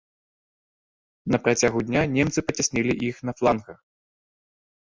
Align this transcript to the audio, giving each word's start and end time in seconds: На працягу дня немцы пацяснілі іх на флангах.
На 1.35 1.39
працягу 1.47 1.79
дня 1.87 2.01
немцы 2.15 2.39
пацяснілі 2.47 2.93
іх 3.09 3.15
на 3.31 3.37
флангах. 3.43 3.77